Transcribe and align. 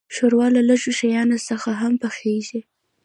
ښوروا 0.15 0.47
له 0.55 0.61
لږو 0.69 0.91
شیانو 0.99 1.37
سره 1.47 1.71
هم 1.81 1.93
پخیږي. 2.03 2.59